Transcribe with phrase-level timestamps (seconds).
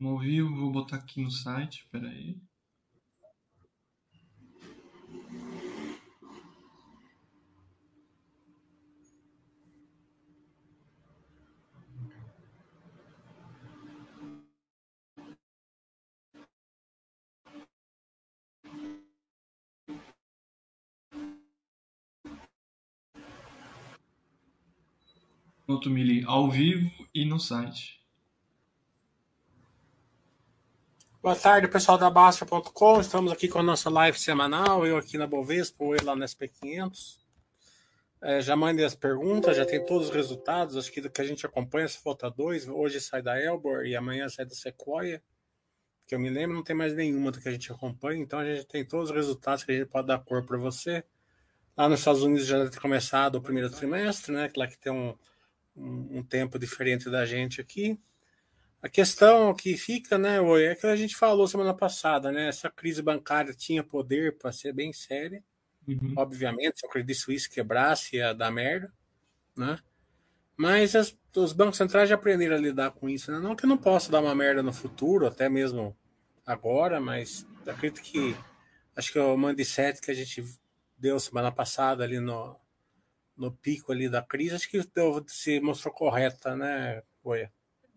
[0.00, 2.40] ao vivo, vou botar aqui no site, peraí.
[25.88, 27.99] Mili, ao vivo e no site.
[31.22, 32.98] Boa tarde, pessoal da Basta.com.
[32.98, 34.86] Estamos aqui com a nossa live semanal.
[34.86, 37.18] Eu aqui na Bovespa, eu lá na SP500.
[38.22, 40.78] É, já mandei as perguntas, já tem todos os resultados.
[40.78, 42.66] Acho que do que a gente acompanha, se falta dois.
[42.66, 45.22] Hoje sai da Elbor e amanhã sai da Sequoia.
[46.06, 48.22] Que eu me lembro, não tem mais nenhuma do que a gente acompanha.
[48.22, 51.04] Então a gente tem todos os resultados que a gente pode dar cor para você.
[51.76, 54.50] Lá nos Estados Unidos já deve ter começado o primeiro trimestre, né?
[54.56, 55.14] Lá que tem um,
[55.76, 58.00] um, um tempo diferente da gente aqui.
[58.82, 62.48] A questão que fica, né, é que a gente falou semana passada, né?
[62.48, 65.44] Essa crise bancária tinha poder para ser bem séria.
[65.86, 66.14] Uhum.
[66.16, 68.90] Obviamente, se o Credit Suisse quebrasse, ia dar merda,
[69.56, 69.78] né?
[70.56, 73.38] Mas as, os bancos centrais já aprenderam a lidar com isso, né?
[73.38, 75.96] Não que não possa dar uma merda no futuro, até mesmo
[76.46, 78.34] agora, mas acredito que
[78.96, 80.44] acho que o mindset que a gente
[80.96, 82.56] deu semana passada ali no,
[83.36, 84.80] no pico ali da crise, acho que
[85.28, 87.52] se mostrou correta, né, Goia?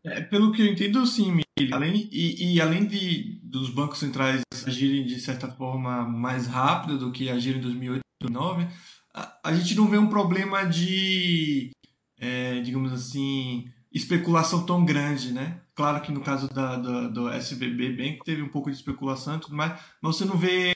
[0.05, 1.39] É, pelo que eu entendo, sim,
[1.71, 7.11] além, e, e, além de, dos bancos centrais agirem de certa forma mais rápido do
[7.11, 8.67] que agiram em 2008 e 2009,
[9.13, 11.71] a, a gente não vê um problema de,
[12.19, 15.61] é, digamos assim, especulação tão grande, né?
[15.73, 19.39] Claro que no caso da, da, do SBB Bank teve um pouco de especulação e
[19.39, 20.73] tudo mais, mas você não vê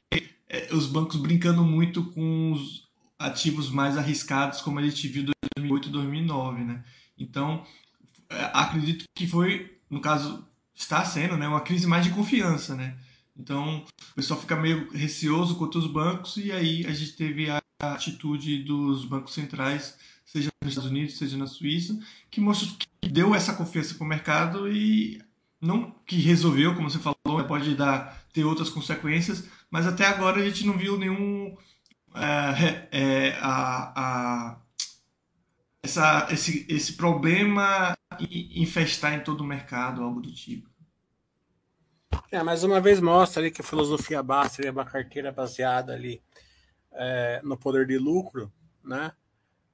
[0.50, 2.88] é, os bancos brincando muito com os,
[3.20, 6.84] ativos mais arriscados, como a gente viu em 2008 e 2009, né?
[7.18, 7.64] Então,
[8.30, 12.98] acredito que foi, no caso, está sendo, né, uma crise mais de confiança, né?
[13.38, 17.62] Então, o pessoal fica meio receoso contra os bancos e aí a gente teve a
[17.80, 19.96] atitude dos bancos centrais,
[20.26, 21.98] seja nos Estados Unidos, seja na Suíça,
[22.32, 25.22] que mostrou que deu essa confiança para o mercado e
[25.62, 30.46] não que resolveu, como você falou, pode dar ter outras consequências, mas até agora a
[30.46, 31.56] gente não viu nenhum
[32.16, 34.58] é, é, a, a,
[35.88, 37.98] essa, esse, esse problema
[38.30, 40.70] infestar em todo o mercado, algo do tipo.
[42.30, 46.22] É, mais uma vez mostra ali que a filosofia basta é uma carteira baseada ali
[46.92, 48.52] é, no poder de lucro,
[48.84, 49.14] né?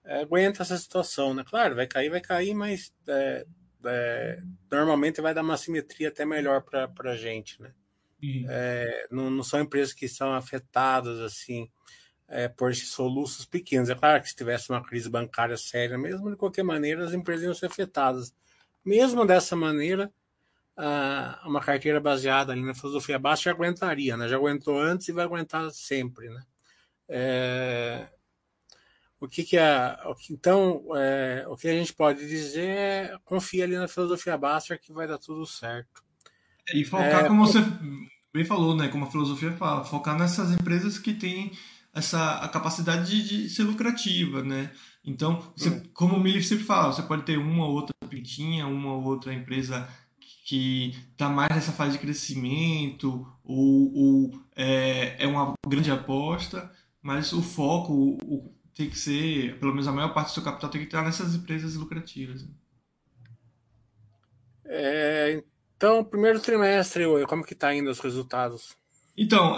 [0.06, 1.44] É, aguenta essa situação, né?
[1.44, 3.46] Claro, vai cair, vai cair, mas é,
[3.86, 7.74] é normalmente vai dar uma simetria até melhor para a gente, né?
[8.22, 8.46] Uhum.
[9.12, 11.70] Não, não, são empresas que são afetadas assim
[12.34, 13.90] é, por soluços pequenos.
[13.90, 17.46] É claro que se tivesse uma crise bancária séria mesmo, de qualquer maneira, as empresas
[17.46, 18.34] iam ser afetadas.
[18.84, 20.12] Mesmo dessa maneira,
[21.46, 24.28] uma carteira baseada ali na filosofia baixa já aguentaria, né?
[24.28, 26.44] Já aguentou antes e vai aguentar sempre, né?
[27.08, 28.08] É...
[29.20, 29.98] O que, que é,
[30.30, 34.92] então é, o que a gente pode dizer é confia ali na filosofia baixa que
[34.92, 36.04] vai dar tudo certo.
[36.74, 37.60] E focar, é, como você
[38.34, 38.90] bem falou, né?
[38.90, 41.54] Como a filosofia fala, focar nessas empresas que têm
[41.94, 44.72] essa a capacidade de, de ser lucrativa, né?
[45.06, 45.84] Então, você, é.
[45.94, 49.34] como o Mili sempre fala, você pode ter uma ou outra pintinha, uma ou outra
[49.34, 49.88] empresa
[50.46, 56.72] que está mais nessa fase de crescimento ou, ou é, é, uma grande aposta,
[57.02, 60.44] mas o foco o, o, tem que ser, pelo menos a maior parte do seu
[60.44, 62.44] capital tem que estar nessas empresas lucrativas.
[62.44, 62.50] Né?
[64.66, 65.44] É,
[65.76, 68.76] então, primeiro trimestre, como que está indo os resultados?
[69.16, 69.56] Então,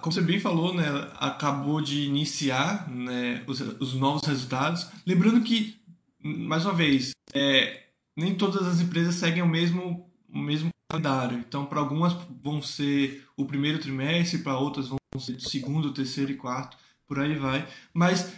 [0.00, 4.88] como você bem falou, né, acabou de iniciar né, os, os novos resultados.
[5.06, 5.76] Lembrando que,
[6.22, 11.38] mais uma vez, é, nem todas as empresas seguem o mesmo, o mesmo calendário.
[11.38, 16.32] Então, para algumas vão ser o primeiro trimestre, para outras vão ser o segundo, terceiro
[16.32, 17.68] e quarto, por aí vai.
[17.92, 18.32] Mas,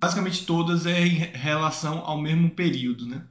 [0.00, 3.06] basicamente, todas é em relação ao mesmo período.
[3.06, 3.22] Né?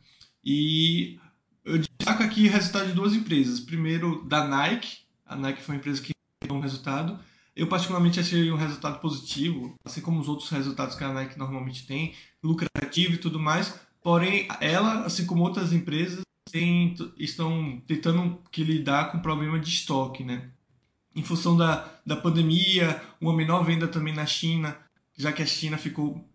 [0.45, 1.19] E
[1.65, 3.59] eu destaco aqui o resultado de duas empresas.
[3.59, 4.99] Primeiro, da Nike.
[5.25, 6.11] A Nike foi uma empresa que
[6.51, 7.19] um resultado.
[7.55, 11.85] Eu particularmente achei um resultado positivo, assim como os outros resultados que a Nike normalmente
[11.85, 12.13] tem,
[12.43, 13.79] lucrativo e tudo mais.
[14.01, 19.69] Porém, ela, assim como outras empresas, tem, estão tentando que lidar com o problema de
[19.69, 20.49] estoque, né?
[21.15, 24.77] Em função da, da pandemia, uma menor venda também na China,
[25.17, 26.25] já que a China ficou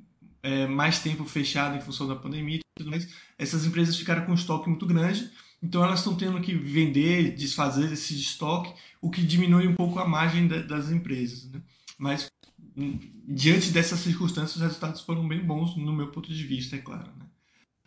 [0.42, 3.08] é, mais tempo fechada em função da pandemia e tudo mais,
[3.38, 5.30] essas empresas ficaram com um estoque muito grande
[5.64, 10.06] então elas estão tendo que vender, desfazer esse estoque, o que diminui um pouco a
[10.06, 11.50] margem das empresas.
[11.50, 11.62] Né?
[11.96, 12.30] Mas
[12.76, 16.80] hum, diante dessas circunstâncias, os resultados foram bem bons no meu ponto de vista, é
[16.80, 17.10] claro.
[17.18, 17.24] Né?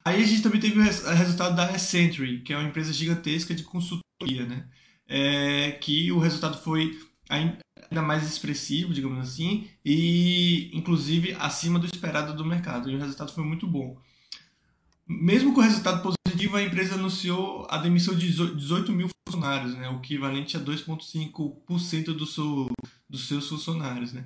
[0.04, 3.64] Aí a gente também teve o resultado da Accenture, que é uma empresa gigantesca de
[3.64, 4.66] consultoria, né?
[5.08, 6.98] É, que o resultado foi
[7.30, 12.90] ainda mais expressivo, digamos assim, e inclusive acima do esperado do mercado.
[12.90, 14.02] E o resultado foi muito bom.
[15.08, 16.02] Mesmo com o resultado
[16.38, 19.90] positivo, a empresa anunciou a demissão de 18 mil funcionários, né?
[19.90, 22.70] o equivalente a 2,5% do seu,
[23.10, 24.14] dos seus funcionários.
[24.14, 24.24] Né?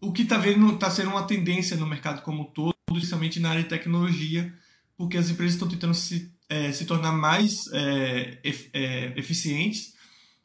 [0.00, 0.40] O que está
[0.78, 4.52] tá sendo uma tendência no mercado como um todo, especialmente na área de tecnologia,
[4.96, 8.38] porque as empresas estão tentando se, é, se tornar mais é,
[8.72, 9.94] é, eficientes.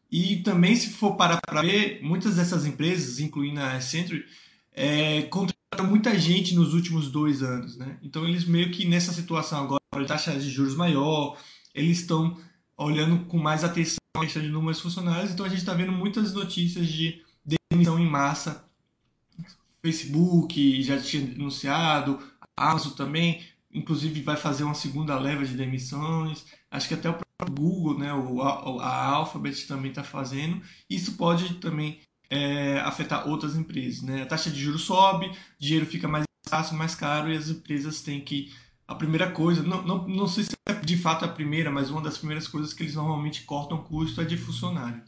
[0.09, 4.25] E também, se for parar para ver, muitas dessas empresas, incluindo a Accenture,
[4.73, 5.23] é,
[5.83, 7.77] muita gente nos últimos dois anos.
[7.77, 7.97] Né?
[8.01, 11.37] Então, eles meio que nessa situação agora, de taxa de juros maior,
[11.73, 12.37] eles estão
[12.77, 15.31] olhando com mais atenção a questão de números funcionários.
[15.31, 17.21] Então, a gente está vendo muitas notícias de
[17.69, 18.65] demissão em massa.
[19.81, 22.19] Facebook já tinha anunciado,
[22.55, 23.41] a Amazon também
[23.73, 26.45] inclusive vai fazer uma segunda leva de demissões.
[26.69, 30.61] Acho que até o próprio Google, né, o, a Alphabet também está fazendo.
[30.89, 31.99] Isso pode também
[32.31, 34.01] é, afetar outras empresas.
[34.01, 34.23] Né?
[34.23, 38.23] A taxa de juros sobe, dinheiro fica mais fácil, mais caro e as empresas têm
[38.23, 38.53] que.
[38.87, 42.01] A primeira coisa, não, não, não sei se é de fato a primeira, mas uma
[42.01, 45.03] das primeiras coisas que eles normalmente cortam custo é de funcionário.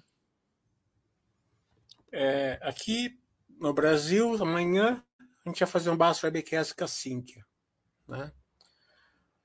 [2.12, 3.20] É, aqui
[3.60, 5.04] no Brasil, amanhã,
[5.46, 7.46] a gente vai fazer um Basso Webcast com a Cíntia.
[8.08, 8.32] Né?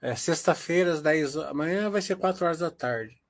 [0.01, 3.21] É, Sexta-feira, às 10 Amanhã vai ser 4 horas da tarde.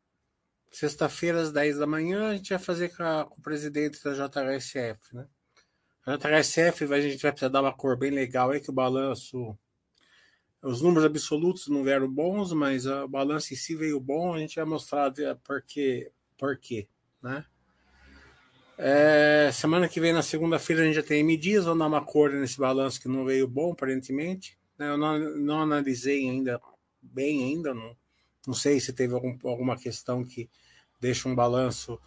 [0.71, 4.13] Sexta-feira, às 10 da manhã, a gente vai fazer com, a, com o presidente da
[4.13, 5.27] JHSF, né?
[6.05, 9.59] A JHSF, a gente vai precisar dar uma cor bem legal aí, que o balanço.
[10.63, 14.35] Os números absolutos não vieram bons, mas o balanço em si veio bom.
[14.35, 15.13] A gente vai mostrar
[15.45, 16.89] por quê, por quê
[17.23, 17.45] né?
[18.77, 22.05] É, semana que vem, na segunda-feira, a gente já tem M dias, vamos dar uma
[22.05, 24.57] cor nesse balanço que não veio bom, aparentemente.
[24.79, 26.61] Né, eu não, não analisei ainda
[27.03, 27.97] bem ainda, não,
[28.47, 30.49] não sei se teve algum, alguma questão que
[31.01, 32.01] deixa um balanço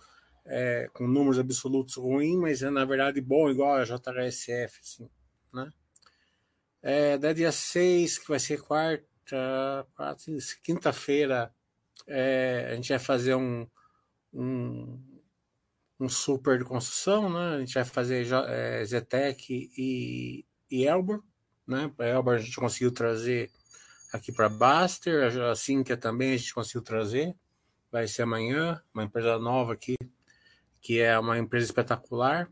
[0.45, 5.09] é, com números absolutos ruim, mas é na verdade bom, igual a JHSF, assim,
[5.53, 5.71] né?
[6.81, 10.23] É, da dia 6, que vai ser quarta, quarta
[10.63, 11.53] quinta-feira,
[12.07, 13.67] é, a gente vai fazer um,
[14.33, 14.99] um,
[15.99, 17.55] um, super de construção, né?
[17.55, 21.23] A gente vai fazer é, Zetec e, e Elbor,
[21.67, 21.91] né?
[21.99, 23.51] A Elba a gente conseguiu trazer
[24.11, 27.35] aqui para Baster, a Cintia também a gente conseguiu trazer,
[27.91, 29.95] vai ser amanhã, uma empresa nova aqui,
[30.81, 32.51] que é uma empresa espetacular.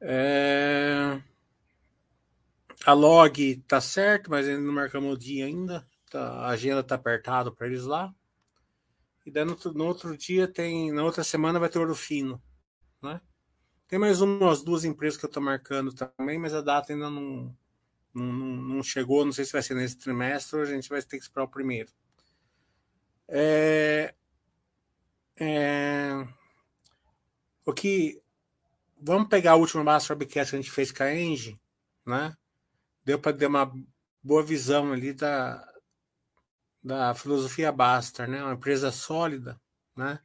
[0.00, 1.20] É...
[2.84, 5.86] A log tá certo, mas ainda não marcamos o dia ainda.
[6.10, 8.14] Tá, a agenda tá apertado para eles lá.
[9.24, 12.40] E daí no, no, outro dia tem, na outra semana vai ter ouro fino,
[13.02, 13.20] né?
[13.88, 17.56] Tem mais umas duas empresas que eu tô marcando também, mas a data ainda não,
[18.16, 18.32] não,
[18.76, 21.22] não, chegou, não sei se vai ser nesse trimestre ou a gente vai ter que
[21.22, 21.90] esperar o primeiro.
[23.28, 24.14] É,
[25.38, 26.26] é,
[27.64, 28.22] o que
[28.98, 31.60] vamos pegar a última Master Webcast que a gente fez com a Engie,
[32.06, 32.34] né?
[33.04, 33.72] Deu para ter uma
[34.22, 35.66] boa visão ali da,
[36.82, 38.42] da filosofia Baster, né?
[38.42, 39.60] Uma empresa sólida,
[39.94, 40.20] né?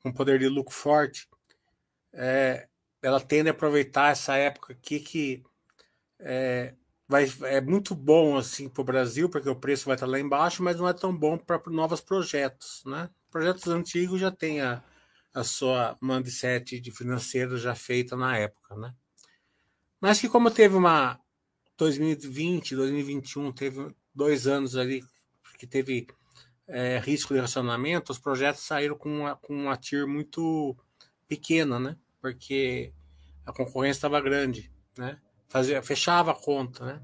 [0.00, 1.28] Com poder de lucro forte.
[2.12, 2.68] É,
[3.02, 5.42] ela tende a aproveitar essa época aqui que
[6.18, 6.74] é,
[7.08, 10.62] vai, é muito bom assim para o Brasil, porque o preço vai estar lá embaixo,
[10.62, 12.82] mas não é tão bom para novos projetos.
[12.84, 13.08] Né?
[13.30, 14.82] Projetos antigos já têm a,
[15.34, 18.76] a sua mindset de financeiro já feita na época.
[18.76, 18.94] Né?
[20.00, 21.20] Mas que como teve uma
[21.76, 25.04] 2020, 2021, teve dois anos ali
[25.58, 26.06] que teve
[26.68, 30.76] é, risco de racionamento, os projetos saíram com uma, com uma TIR muito
[31.28, 31.96] pequena, né?
[32.20, 32.92] Porque
[33.44, 35.18] a concorrência estava grande, né?
[35.48, 37.02] Fazia, fechava a conta, né?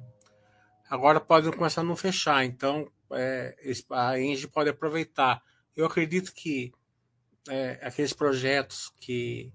[0.88, 3.56] Agora pode começar a não fechar, então é,
[3.90, 5.42] a Engie pode aproveitar.
[5.74, 6.72] Eu acredito que
[7.48, 9.52] é, aqueles projetos que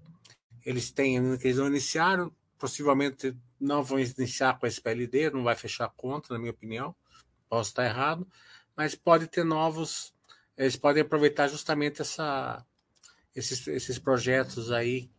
[0.64, 5.54] eles têm, que eles não iniciaram, possivelmente não vão iniciar com a SPLD, não vai
[5.54, 6.94] fechar a conta, na minha opinião.
[7.48, 8.26] Posso estar errado,
[8.76, 10.12] mas pode ter novos.
[10.56, 12.64] Eles podem aproveitar justamente essa,
[13.34, 15.10] esses, esses projetos aí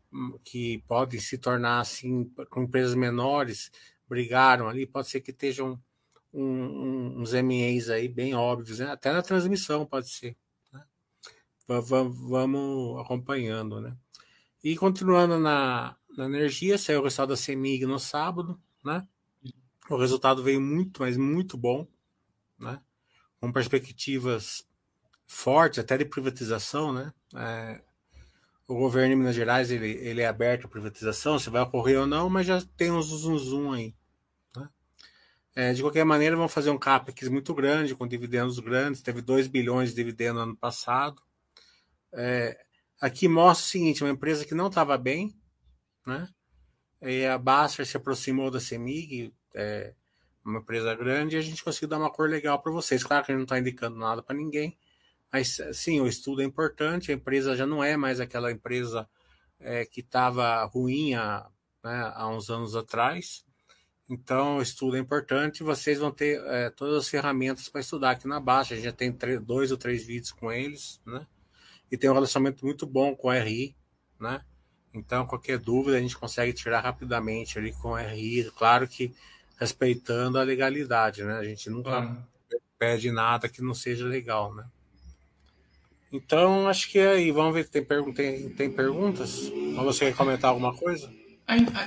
[0.43, 3.71] que podem se tornar assim com empresas menores
[4.07, 5.79] brigaram ali, pode ser que estejam
[6.33, 8.87] um, um, uns MEs aí bem óbvios, né?
[8.87, 10.35] até na transmissão pode ser.
[10.73, 10.83] Né?
[11.67, 13.95] Vamos acompanhando, né?
[14.63, 19.07] E continuando na, na energia, saiu o resultado da CEMIG no sábado, né?
[19.89, 21.87] O resultado veio muito, mas muito bom,
[22.59, 22.81] né?
[23.39, 24.67] Com perspectivas
[25.25, 27.13] fortes, até de privatização, né?
[27.35, 27.81] É,
[28.69, 32.05] o governo de Minas Gerais ele, ele é aberto à privatização, se vai ocorrer ou
[32.05, 33.95] não, mas já tem uns zoom zoom aí.
[34.55, 34.69] Né?
[35.55, 39.01] É, de qualquer maneira, vão fazer um CAPEX muito grande, com dividendos grandes.
[39.01, 41.19] Teve 2 bilhões de dividendos ano passado.
[42.13, 42.63] É,
[43.01, 45.35] aqui mostra o seguinte: uma empresa que não estava bem,
[46.05, 46.29] né?
[47.01, 49.95] E a Baster se aproximou da CEMIG, é,
[50.45, 53.03] uma empresa grande, e a gente conseguiu dar uma cor legal para vocês.
[53.03, 54.77] Claro que a gente não está indicando nada para ninguém,
[55.31, 57.11] mas sim, o estudo é importante.
[57.11, 59.07] A empresa já não é mais aquela empresa
[59.59, 61.47] é, que estava ruim há,
[61.83, 63.45] né, há uns anos atrás.
[64.09, 65.61] Então, o estudo é importante.
[65.61, 68.73] Vocês vão ter é, todas as ferramentas para estudar aqui na Baixa.
[68.73, 71.27] A gente já tem dois ou três vídeos com eles, né?
[71.91, 73.75] E tem um relacionamento muito bom com a RI,
[74.19, 74.41] né?
[74.91, 78.49] Então, qualquer dúvida a gente consegue tirar rapidamente ali com a RI.
[78.57, 79.13] Claro que
[79.59, 81.37] respeitando a legalidade, né?
[81.37, 82.17] A gente nunca
[82.79, 84.65] pede nada que não seja legal, né?
[86.11, 87.31] Então, acho que é aí.
[87.31, 89.51] Vamos ver se tem, tem, tem perguntas.
[89.77, 91.11] Ou você quer comentar alguma coisa?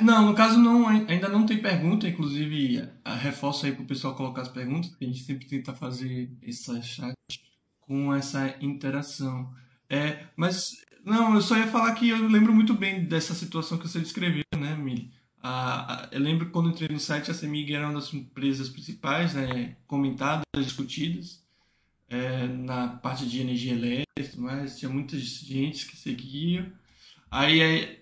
[0.00, 2.88] Não, no caso não, ainda não tem pergunta, inclusive
[3.20, 6.82] reforço aí para o pessoal colocar as perguntas, porque a gente sempre tenta fazer esse
[6.82, 7.14] chat
[7.80, 9.52] com essa interação.
[9.88, 10.72] É, mas,
[11.04, 14.42] não, eu só ia falar que eu lembro muito bem dessa situação que você descreveu,
[14.56, 15.12] né, Mili?
[15.40, 19.34] A, a, eu lembro quando entrei no site, a CEMIG era uma das empresas principais,
[19.34, 21.41] né, comentadas, discutidas,
[22.12, 26.70] é, na parte de energia elétrica, mas tinha muita gente que seguia.
[27.30, 27.98] Aí,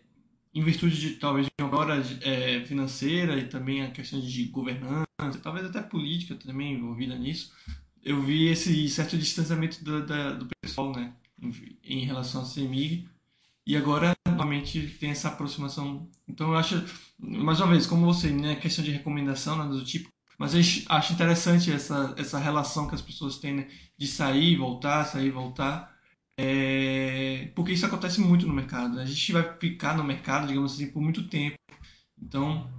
[0.52, 5.06] em virtude de talvez de uma hora é, financeira e também a questão de governança,
[5.40, 7.52] talvez até política também envolvida nisso,
[8.02, 11.52] eu vi esse certo distanciamento do, da, do pessoal, né, em,
[11.84, 13.06] em relação à CEMIG,
[13.64, 16.08] e agora novamente tem essa aproximação.
[16.26, 16.84] Então eu acho,
[17.16, 20.10] mais uma vez, como você, né, questão de recomendação, nada do tipo,
[20.40, 23.68] mas eu acho interessante essa, essa relação que as pessoas têm né,
[23.98, 25.94] de sair, voltar, sair, voltar.
[26.34, 28.96] É, porque isso acontece muito no mercado.
[28.96, 29.02] Né?
[29.02, 31.58] A gente vai ficar no mercado, digamos assim, por muito tempo.
[32.18, 32.72] Então,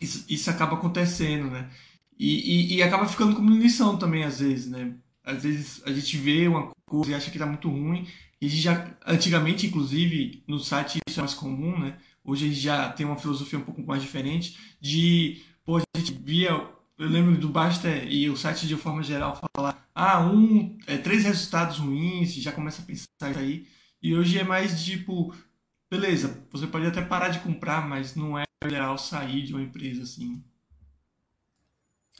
[0.00, 1.68] isso, isso acaba acontecendo, né?
[2.16, 4.94] E, e, e, acaba ficando como lição também, às vezes, né?
[5.24, 8.06] Às vezes a gente vê uma coisa e acha que está muito ruim.
[8.40, 11.98] E já, antigamente, inclusive, no site isso é mais comum, né?
[12.24, 16.12] Hoje a gente já tem uma filosofia um pouco mais diferente de, pô, a gente
[16.12, 20.98] via eu lembro do Basta e o site de forma geral falar, ah, um, é,
[20.98, 23.66] três resultados ruins, já começa a pensar isso aí.
[24.02, 25.34] E hoje é mais tipo,
[25.90, 30.02] beleza, você pode até parar de comprar, mas não é ideal sair de uma empresa
[30.02, 30.44] assim.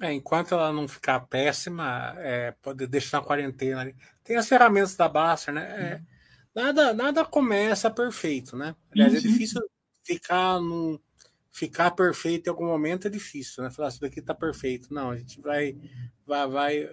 [0.00, 3.94] É, enquanto ela não ficar péssima, é, pode deixar na quarentena ali.
[4.25, 5.62] Tem as ferramentas da Basta, né?
[5.62, 6.02] É,
[6.54, 8.75] nada, nada começa perfeito, né?
[8.90, 9.60] Aliás, é difícil
[10.02, 10.99] ficar num
[11.50, 13.71] ficar perfeito em algum momento é difícil, né?
[13.71, 14.92] Falar isso daqui tá perfeito.
[14.92, 15.76] Não, a gente vai,
[16.26, 16.90] vai, vai,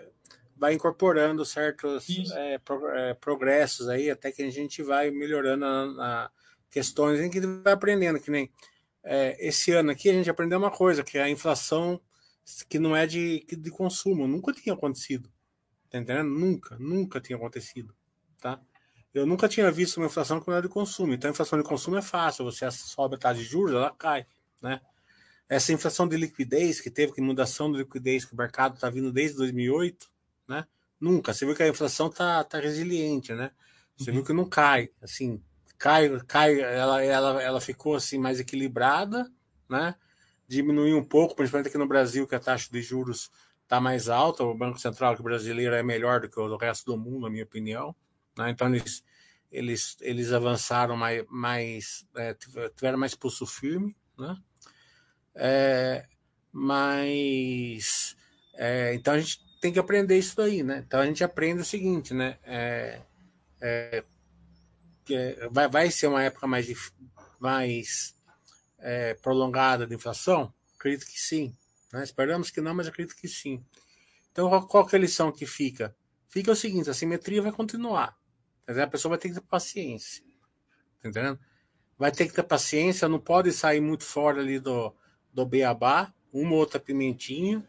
[0.56, 5.86] vai incorporando certos é, pro, é, progressos aí, até que a gente vai melhorando na,
[5.94, 6.32] na
[6.70, 8.52] questões em que vai aprendendo, que nem
[9.04, 12.02] é, esse ano aqui a gente aprendeu uma coisa, que é a inflação
[12.70, 15.30] que não é de, de consumo, nunca tinha acontecido.
[15.90, 16.30] Tá entendendo?
[16.30, 17.96] Nunca, nunca tinha acontecido,
[18.42, 18.60] tá?
[19.14, 21.14] Eu nunca tinha visto uma inflação que não é de consumo.
[21.14, 22.46] Então, a inflação de consumo é fácil.
[22.46, 24.28] Você sobe a taxa de juros, ela cai
[24.62, 24.82] né?
[25.50, 29.12] Essa inflação de liquidez que teve, que mudação de liquidez que o mercado está vindo
[29.12, 30.10] desde 2008,
[30.48, 30.66] né?
[31.00, 31.34] Nunca.
[31.34, 33.52] Você viu que a inflação tá, tá resiliente, né?
[33.96, 34.18] Você uhum.
[34.18, 35.42] viu que não cai, assim,
[35.78, 39.32] cai, cai, ela, ela, ela ficou assim mais equilibrada,
[39.70, 39.96] né?
[40.48, 43.30] Diminuiu um pouco, principalmente aqui no Brasil, que a taxa de juros
[43.64, 44.44] está mais alta.
[44.44, 47.44] O Banco Central brasileiro é melhor do que o do resto do mundo, na minha
[47.44, 47.96] opinião.
[48.38, 48.50] Né?
[48.50, 49.04] Então eles,
[49.52, 54.38] eles, eles avançaram mais, mais é, tiveram mais pulso firme, né?
[55.36, 56.08] É,
[56.52, 58.16] mas
[58.56, 60.84] é, então a gente tem que aprender isso daí, né?
[60.86, 62.38] Então a gente aprende o seguinte, né?
[62.44, 63.02] É,
[63.62, 64.04] é,
[65.52, 66.68] vai, vai ser uma época mais,
[67.40, 68.16] mais
[68.80, 70.54] é, prolongada de inflação?
[70.76, 71.56] Acredito que sim.
[71.92, 72.04] Né?
[72.04, 73.64] Esperamos que não, mas acredito que sim.
[74.32, 75.96] Então, qual, qual é a lição que fica?
[76.30, 78.18] Fica o seguinte: a simetria vai continuar.
[78.68, 80.24] A pessoa vai ter que ter paciência.
[81.02, 81.40] Tá entendendo?
[81.98, 84.94] Vai ter que ter paciência, não pode sair muito fora ali do,
[85.34, 87.62] do beabá, uma ou outra pimentinha,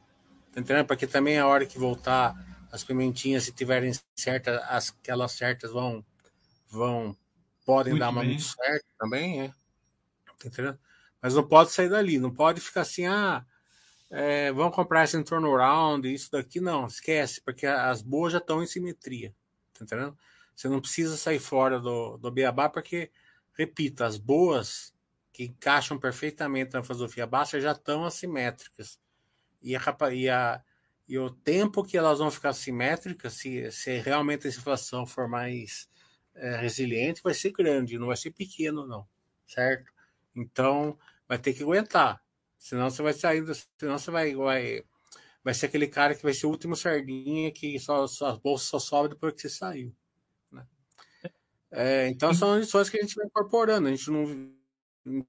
[0.53, 0.87] tá entendendo?
[0.87, 2.35] Porque também a hora que voltar
[2.71, 6.05] as pimentinhas, se tiverem certas, as, aquelas certas vão,
[6.69, 7.17] vão
[7.65, 8.31] podem muito dar uma bem.
[8.31, 9.49] muito certa também, é.
[10.39, 10.79] Tá entendendo?
[11.21, 13.45] Mas não pode sair dali, não pode ficar assim, ah,
[14.11, 18.67] é, vamos comprar esse turnaround, isso daqui, não, esquece, porque as boas já estão em
[18.67, 19.35] simetria,
[19.75, 20.17] tá entendendo?
[20.55, 23.11] Você não precisa sair fora do, do beabá, porque,
[23.59, 24.95] repito, as boas
[25.33, 28.99] que encaixam perfeitamente na filosofia baixa já estão assimétricas.
[29.61, 30.63] E, a, e, a,
[31.09, 35.89] e o tempo que elas vão ficar assimétricas, se, se realmente a inflação for mais
[36.35, 39.07] é, resiliente, vai ser grande, não vai ser pequeno, não.
[39.47, 39.93] Certo?
[40.35, 40.97] Então,
[41.27, 42.23] vai ter que aguentar.
[42.59, 43.45] Senão você vai sair,
[43.79, 44.85] senão você vai, vai,
[45.43, 48.67] vai ser aquele cara que vai ser o último sardinha que só, só, a bolsa
[48.67, 49.95] só sobe depois que você saiu.
[51.71, 53.89] É, então são lições que a gente vai incorporando.
[53.89, 54.53] A gente não.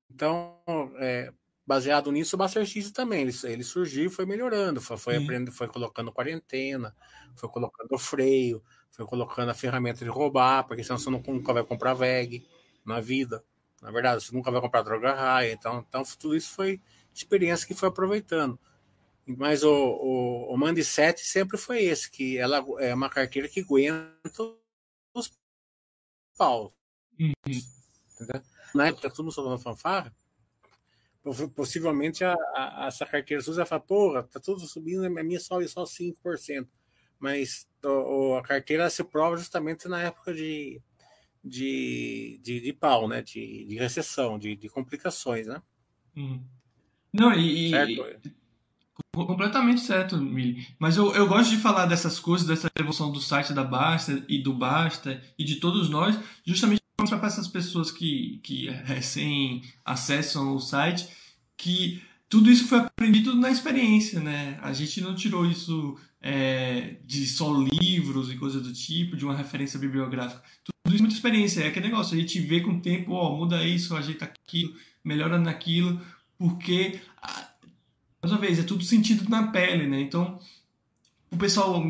[0.10, 0.60] Então,
[0.98, 1.32] é,
[1.66, 3.22] baseado nisso, o Master X também.
[3.22, 6.96] Ele, ele surgiu e foi melhorando, foi, foi aprendendo, foi colocando quarentena,
[7.36, 11.94] foi colocando freio, foi colocando a ferramenta de roubar, porque senão você nunca vai comprar
[11.94, 12.46] VEG
[12.86, 13.44] na vida.
[13.82, 15.54] Na verdade, você nunca vai comprar droga raia.
[15.54, 16.82] Então, então tudo isso foi
[17.14, 18.60] experiência que foi aproveitando.
[19.38, 23.62] Mas o, o, o Mandi 7 sempre foi esse, que ela é uma carteira que
[23.62, 24.56] aguenta
[26.40, 26.74] pau.
[27.20, 27.34] Uhum.
[28.74, 30.16] Na época, todo mundo falando fanfarra,
[31.54, 35.68] possivelmente a, a, essa carteira SUS vai falar, porra, tá tudo subindo, a minha sobe
[35.68, 36.68] só 5%.
[37.20, 40.82] Mas o, a carteira se prova justamente na época de,
[41.44, 43.22] de, de, de pau, né?
[43.22, 45.62] De, de recessão, de, de complicações, né?
[46.16, 46.42] Uhum.
[47.12, 47.72] Não, e, e,
[49.26, 50.68] completamente certo, Mili.
[50.78, 54.42] Mas eu, eu gosto de falar dessas coisas, dessa evolução do site da Basta e
[54.42, 59.64] do Basta e de todos nós, justamente para mostrar para essas pessoas que, que recém
[59.86, 61.08] acessam o site
[61.60, 64.58] que tudo isso foi aprendido na experiência, né?
[64.62, 69.36] A gente não tirou isso é, de só livros e coisas do tipo, de uma
[69.36, 70.42] referência bibliográfica.
[70.64, 73.36] Tudo isso é muita experiência, é aquele negócio, a gente vê com o tempo, ó,
[73.36, 74.74] muda isso, ajeita aquilo,
[75.04, 76.00] melhora naquilo,
[76.38, 77.00] porque,
[78.22, 80.02] mais uma vez, é tudo sentido na pele, né?
[80.02, 80.40] Então,
[81.32, 81.82] o pessoal,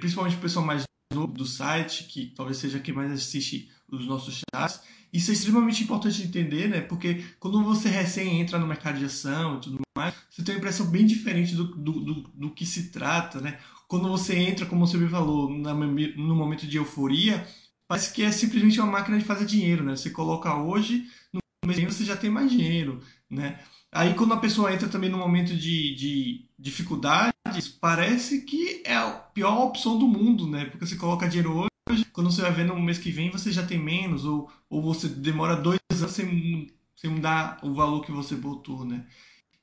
[0.00, 4.42] principalmente o pessoal mais novo do site, que talvez seja quem mais assiste os nossos
[4.54, 4.80] chats,
[5.12, 6.80] isso é extremamente importante entender, né?
[6.80, 10.58] Porque quando você recém entra no mercado de ação e tudo mais, você tem uma
[10.58, 13.58] impressão bem diferente do, do, do, do que se trata, né?
[13.88, 17.46] Quando você entra, como você me falou, na, no momento de euforia,
[17.88, 19.96] parece que é simplesmente uma máquina de fazer dinheiro, né?
[19.96, 23.00] Você coloca hoje, no mês você já tem mais dinheiro,
[23.30, 23.58] né?
[23.92, 29.10] Aí quando a pessoa entra também no momento de, de dificuldades, parece que é a
[29.10, 30.66] pior opção do mundo, né?
[30.66, 33.66] Porque você coloca dinheiro hoje, quando você vai ver no mês que vem, você já
[33.66, 38.34] tem menos, ou, ou você demora dois anos sem, sem mudar o valor que você
[38.34, 39.06] botou, né?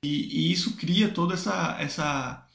[0.04, 2.47] E, e isso cria toda essa, essa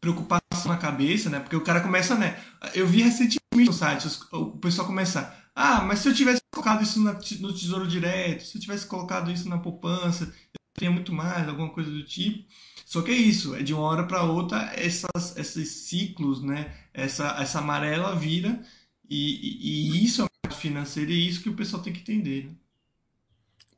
[0.00, 1.40] preocupação na cabeça, né?
[1.40, 2.38] Porque o cara começa, né?
[2.74, 7.00] Eu vi recentemente no site, o pessoal começa, ah, mas se eu tivesse colocado isso
[7.00, 10.32] no Tesouro Direto, se eu tivesse colocado isso na poupança,
[10.76, 12.46] teria muito mais, alguma coisa do tipo.
[12.84, 16.72] Só que é isso, é de uma hora para outra essas, esses ciclos, né?
[16.94, 18.60] Essa, essa amarela vira
[19.08, 22.46] e, e, isso é parte financeira e isso que o pessoal tem que entender.
[22.46, 22.54] Né?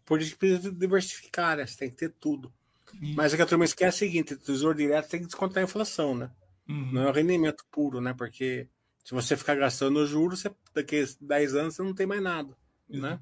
[0.05, 1.67] Por isso que precisa diversificar, né?
[1.67, 2.53] Você tem que ter tudo.
[3.01, 3.15] Isso.
[3.15, 5.63] Mas é que a turma esquece é o seguinte: o tesouro direto tem que descontar
[5.63, 6.31] a inflação, né?
[6.69, 6.93] Uhum.
[6.93, 8.15] Não é o rendimento puro, né?
[8.15, 8.69] Porque
[9.05, 12.55] se você ficar gastando juros, você, daqui a 10 anos você não tem mais nada,
[12.89, 13.01] uhum.
[13.01, 13.21] né?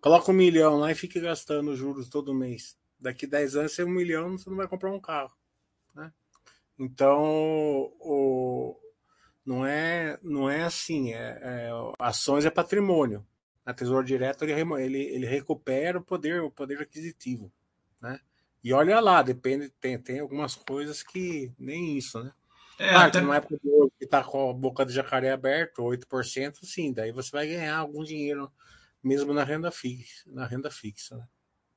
[0.00, 2.76] Coloca um milhão lá e fica gastando juros todo mês.
[2.98, 5.32] Daqui 10 anos, você um milhão, você não vai comprar um carro,
[5.94, 6.12] né?
[6.78, 7.22] Então,
[8.00, 8.78] o,
[9.44, 11.14] não é, não é assim.
[11.14, 13.24] É, é, ações é patrimônio.
[13.64, 17.52] A Tesouro Direto ele, ele, ele recupera o poder, o poder aquisitivo,
[18.00, 18.20] né?
[18.62, 22.32] E olha lá, depende, tem, tem algumas coisas que nem isso, né?
[22.78, 23.20] É, claro, até...
[23.20, 27.46] numa época que está com a boca de jacaré aberto, 8%, sim, daí você vai
[27.46, 28.52] ganhar algum dinheiro
[29.02, 31.28] mesmo na renda fixa, na renda fixa, né?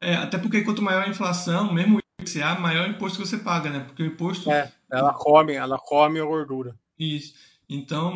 [0.02, 3.38] É, até porque quanto maior a inflação, mesmo o IPCA, maior o imposto que você
[3.38, 3.80] paga, né?
[3.82, 4.52] Porque o imposto.
[4.52, 6.76] É, ela come, ela come a gordura.
[6.98, 7.34] Isso.
[7.70, 8.14] Então,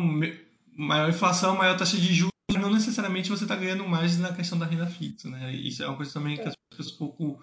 [0.76, 4.66] maior inflação, maior taxa de juros, não necessariamente você está ganhando mais na questão da
[4.66, 5.54] renda fixa, né?
[5.54, 7.42] Isso é uma coisa também que as pessoas pouco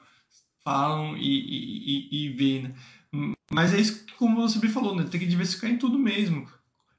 [0.63, 2.73] falam e, e, e, e vê, né?
[3.51, 5.05] Mas é isso que, como você me falou, né?
[5.09, 6.47] Tem que diversificar em tudo mesmo.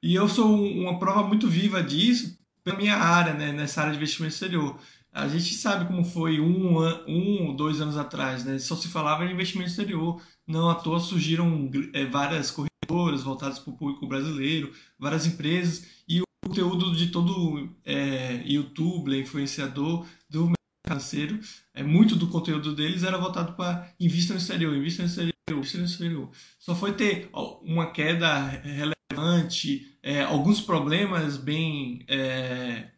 [0.01, 3.51] E eu sou uma prova muito viva disso pela minha área, né?
[3.51, 4.77] Nessa área de investimento exterior.
[5.13, 8.57] A gente sabe como foi um, um ou dois anos atrás, né?
[8.57, 10.21] Só se falava em investimento exterior.
[10.47, 16.21] Não à toa surgiram é, várias corridas voltados para o público brasileiro, várias empresas e
[16.21, 21.39] o conteúdo de todo é, youtuber, influenciador do mercado financeiro,
[21.73, 25.77] é, muito do conteúdo deles era voltado para invista no exterior, invista no exterior, invista
[25.77, 26.31] no exterior.
[26.59, 32.89] Só foi ter uma queda relevante, é, alguns problemas bem é,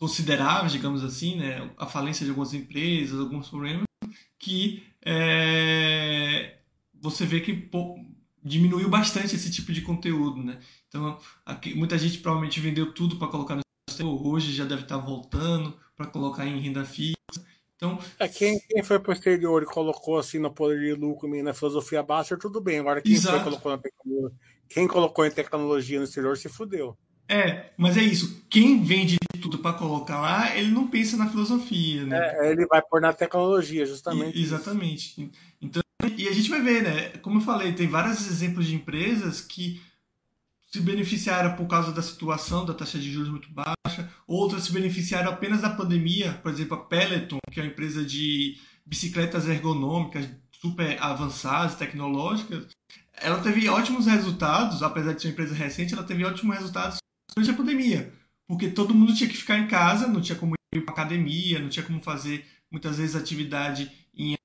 [0.00, 1.70] consideráveis, digamos assim, né?
[1.76, 3.84] a falência de algumas empresas, alguns problemas
[4.38, 6.56] que é,
[6.98, 7.70] você vê que
[8.42, 10.58] diminuiu bastante esse tipo de conteúdo, né?
[10.88, 14.98] Então, aqui, muita gente provavelmente vendeu tudo para colocar no exterior, hoje já deve estar
[14.98, 17.14] tá voltando para colocar em renda fixa.
[17.76, 21.52] Então, é, quem, quem foi posterior e colocou assim no poder de lucro e na
[21.52, 22.78] filosofia Baster, tudo bem.
[22.78, 26.96] Agora, quem foi, colocou na tecnologia, quem colocou em tecnologia no exterior se fudeu.
[27.28, 28.44] É, mas é isso.
[28.48, 32.18] Quem vende tudo para colocar lá, ele não pensa na filosofia, né?
[32.38, 34.38] É, ele vai pôr na tecnologia, justamente.
[34.38, 35.30] E, exatamente.
[35.60, 35.82] Então,
[36.16, 37.08] e a gente vai ver, né?
[37.18, 39.80] Como eu falei, tem vários exemplos de empresas que
[40.70, 45.30] se beneficiaram por causa da situação da taxa de juros muito baixa, outras se beneficiaram
[45.30, 50.96] apenas da pandemia, por exemplo, a Peloton, que é uma empresa de bicicletas ergonômicas super
[51.02, 52.68] avançadas, tecnológicas,
[53.14, 56.98] ela teve ótimos resultados, apesar de ser uma empresa recente, ela teve ótimos resultados
[57.34, 58.12] durante a pandemia,
[58.50, 61.68] porque todo mundo tinha que ficar em casa, não tinha como ir para academia, não
[61.68, 64.36] tinha como fazer muitas vezes atividade em,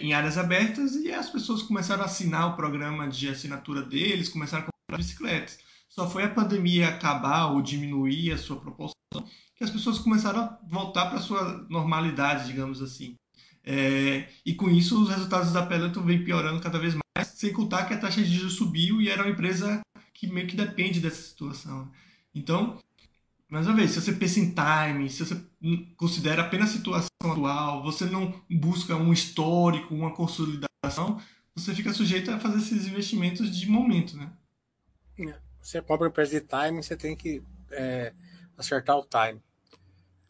[0.00, 4.64] em áreas abertas e as pessoas começaram a assinar o programa de assinatura deles, começaram
[4.64, 5.58] a comprar bicicletas.
[5.90, 8.94] Só foi a pandemia acabar ou diminuir a sua proporção
[9.54, 13.14] que as pessoas começaram a voltar para a sua normalidade, digamos assim.
[13.62, 17.84] É, e com isso, os resultados da Peloton vêm piorando cada vez mais, sem contar
[17.84, 19.82] que a taxa de juros subiu e era uma empresa
[20.14, 21.92] que meio que depende dessa situação.
[22.34, 22.78] Então,
[23.50, 25.36] mais uma vez, se você pensa em time, se você
[25.96, 31.20] considera apenas a situação atual, você não busca um histórico, uma consolidação,
[31.54, 34.32] você fica sujeito a fazer esses investimentos de momento, né?
[35.18, 38.14] É, você compra em preço de time, você tem que é,
[38.56, 39.42] acertar o time.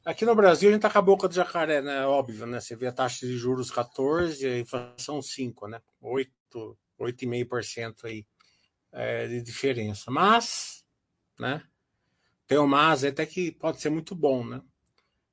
[0.02, 2.06] Aqui no Brasil a gente tá com do jacaré, né?
[2.06, 2.58] Óbvio, né?
[2.58, 5.80] Você vê a taxa de juros 14 e a inflação 5, né?
[6.00, 8.26] 8, 8,5% aí
[8.92, 10.10] é, de diferença.
[10.10, 10.82] Mas,
[11.38, 11.62] né?
[12.50, 14.60] Tem o mas até que pode ser muito bom, né?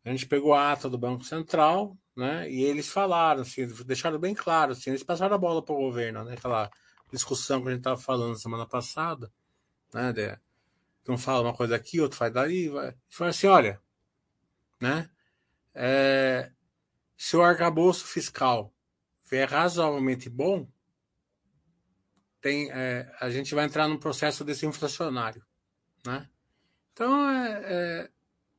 [0.05, 2.47] A gente pegou a ata do Banco Central, né?
[2.47, 6.23] E eles falaram, assim, deixaram bem claro, assim, eles passaram a bola para o governo,
[6.23, 6.35] né?
[6.35, 6.69] Aquela
[7.11, 9.33] discussão que a gente estava falando semana passada,
[9.91, 10.13] né?
[10.13, 10.39] De,
[11.11, 12.95] um fala uma coisa aqui, outro faz dali, vai.
[13.09, 13.81] Fala assim, olha,
[14.79, 15.09] né?
[15.73, 16.51] É,
[17.17, 18.71] se o arcabouço fiscal
[19.27, 20.69] vier razoavelmente bom,
[22.39, 25.43] tem, é, a gente vai entrar num processo desinflacionário,
[26.05, 26.29] né?
[26.97, 28.09] Então é, é,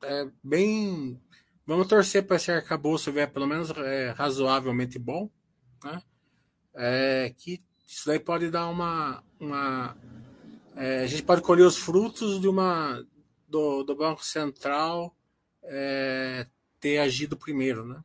[0.04, 1.20] é bem,
[1.66, 5.28] vamos torcer para esse arcabouço vier pelo menos é, razoavelmente bom,
[5.82, 6.00] né?
[6.72, 9.96] É, que isso daí pode dar uma, uma
[10.76, 13.04] é, a gente pode colher os frutos de uma
[13.48, 15.12] do, do Banco Central
[15.64, 16.46] é,
[16.78, 18.00] ter agido primeiro, né?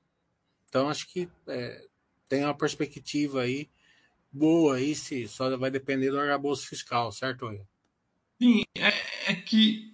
[0.67, 1.29] Então acho que
[2.27, 3.69] tem uma perspectiva aí
[4.31, 7.47] boa aí, se só vai depender do arcabouço fiscal, certo?
[8.41, 9.92] Sim, é, é, que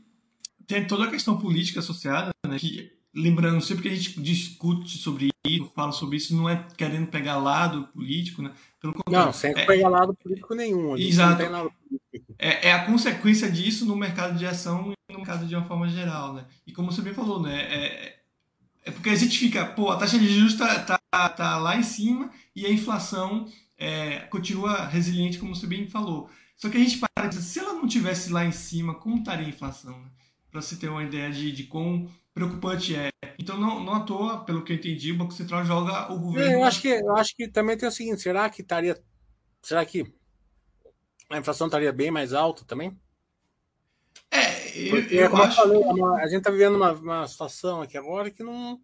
[0.69, 2.60] tem toda a questão política associada, né?
[2.60, 7.08] Que, lembrando, sempre que a gente discute sobre isso, fala sobre isso, não é querendo
[7.08, 8.51] pegar lado político, né?
[8.79, 10.95] Pelo contrário, não, sem é, pegar lado político nenhum.
[10.95, 11.41] Exato.
[12.38, 16.36] É, é, a consequência disso no mercado de ação no mercado de uma forma geral,
[16.36, 16.45] né?
[16.67, 17.62] E como você bem falou, né?
[17.62, 18.19] É,
[18.86, 21.84] é porque a gente fica, pô, a taxa de juros está tá, tá lá em
[21.84, 26.29] cima e a inflação é, continua resiliente, como você bem falou.
[26.55, 29.47] Só que a gente para de se ela não tivesse lá em cima, como estaria
[29.47, 29.99] a inflação?
[29.99, 30.10] Né?
[30.51, 33.09] Para você ter uma ideia de, de quão preocupante é.
[33.38, 36.51] Então, não, não à toa, pelo que eu entendi, o Banco Central joga o governo.
[36.51, 39.01] É, eu acho que, eu acho que também tem o seguinte: será que estaria.
[39.62, 40.12] Será que
[41.29, 42.97] a inflação estaria bem mais alta também?
[44.31, 45.62] É, eu, Porque, eu como acho...
[45.62, 48.79] eu falei, a gente está vivendo uma, uma situação aqui agora que não.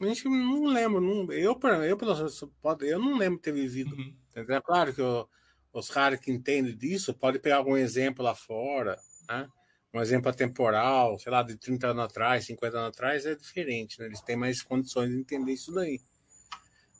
[0.00, 1.00] A gente não lembra.
[1.00, 2.12] Não, eu, eu, pelo
[2.80, 3.94] eu não lembro ter vivido.
[3.94, 4.14] Uhum.
[4.34, 5.28] É claro que eu,
[5.72, 9.48] os caras que entendem disso podem pegar algum exemplo lá fora, né?
[9.94, 14.06] Um exemplo temporal, sei lá, de 30 anos atrás, 50 anos atrás, é diferente, né?
[14.06, 16.00] Eles têm mais condições de entender isso daí.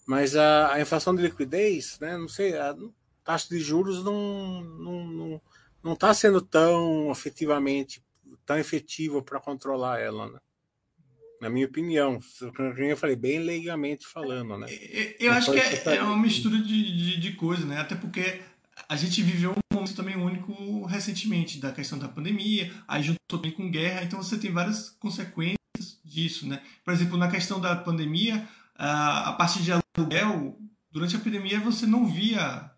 [0.07, 2.17] Mas a, a inflação de liquidez, né?
[2.17, 2.77] Não sei, a
[3.25, 5.43] taxa de juros não, não, não
[5.83, 8.03] não está sendo tão efetivamente
[8.47, 10.39] tão efetivo para controlar ela, né?
[11.41, 12.21] Na minha opinião,
[12.79, 14.67] eu falei, bem leigamente falando, né?
[15.19, 17.81] Eu acho que é, é uma mistura de, de, de coisas, né?
[17.81, 18.41] Até porque
[18.89, 23.51] a gente viveu um momento também único recentemente, da questão da pandemia, aí juntou também
[23.51, 25.59] com guerra, então você tem várias consequências
[26.05, 26.63] disso, né?
[26.85, 30.59] Por exemplo, na questão da pandemia, a parte de aluguel,
[30.91, 32.71] durante a pandemia você não via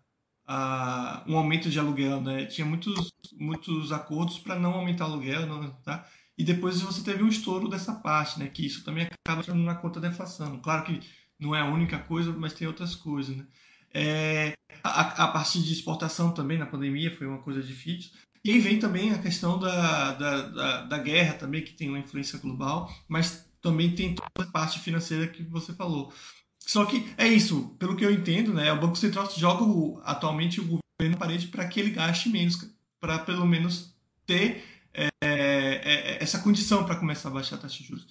[1.27, 2.45] um aumento de aluguel, né?
[2.45, 6.07] Tinha muitos, muitos acordos para não aumentar o aluguel, tá?
[6.37, 8.47] E depois você teve um estouro dessa parte, né?
[8.47, 10.59] Que isso também acaba entrando na conta da inflação.
[10.59, 10.99] Claro que
[11.39, 13.45] não é a única coisa, mas tem outras coisas, né?
[13.95, 14.51] É,
[14.83, 18.11] a, a parte de exportação também na pandemia foi uma coisa difícil.
[18.43, 21.97] E aí vem também a questão da, da, da, da, guerra também, que tem uma
[21.97, 26.13] influência global, mas também tem toda a parte financeira que você falou.
[26.59, 28.71] Só que é isso, pelo que eu entendo, né?
[28.73, 32.69] O Banco Central joga o, atualmente o governo na parede para que ele gaste menos,
[32.99, 37.77] para pelo menos ter é, é, é essa condição para começar a baixar a taxa
[37.77, 38.07] de juros.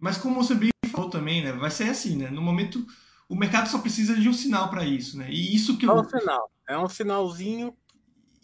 [0.00, 1.52] Mas como você bem falou também, né?
[1.52, 2.30] Vai ser assim, né?
[2.30, 2.86] No momento,
[3.28, 5.30] o mercado só precisa de um sinal para isso, né?
[5.30, 7.74] E isso que é um sinal, é um sinalzinho.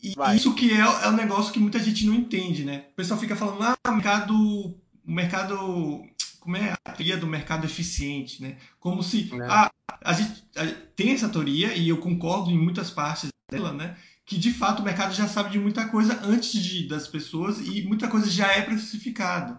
[0.03, 0.37] E vai.
[0.37, 2.87] isso que é, é um negócio que muita gente não entende, né?
[2.93, 6.03] O pessoal fica falando, ah, o mercado, o mercado
[6.40, 8.57] como é a teoria do mercado eficiente, né?
[8.81, 9.45] Como se é.
[9.45, 9.71] a,
[10.03, 10.66] a, gente, a,
[10.97, 13.97] tem essa teoria e eu concordo em muitas partes dela, né?
[14.25, 17.83] Que de fato o mercado já sabe de muita coisa antes de, das pessoas e
[17.83, 19.59] muita coisa já é precificado.